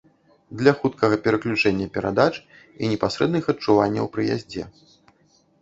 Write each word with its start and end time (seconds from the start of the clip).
Для 0.59 0.71
хуткага 0.79 1.19
пераключэння 1.27 1.87
перадач 1.97 2.33
і 2.39 2.83
непасрэдных 2.95 3.43
адчуванняў 3.55 4.05
пры 4.17 4.23
яздзе. 4.35 4.63